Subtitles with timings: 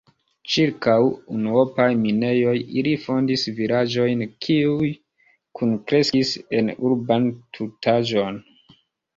[0.51, 0.93] Ĉirkaŭ
[1.33, 4.89] unuopaj minejoj ili fondis vilaĝojn, kiuj
[5.61, 8.43] kunkreskis en urban tutaĵon.